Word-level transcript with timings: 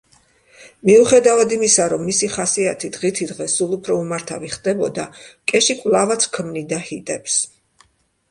მიუხედავად 0.89 1.51
იმისა, 1.57 1.83
რომ 1.91 2.05
მისი 2.05 2.29
ხასიათი 2.35 2.89
დღითიდღე 2.95 3.47
სულ 3.55 3.75
უფრო 3.77 3.97
უმართავი 4.05 4.49
ხდებოდა, 4.55 5.05
კეში 5.53 5.75
კვლავაც 5.83 6.25
ქმნიდა 6.39 6.81
ჰიტებს. 6.89 7.37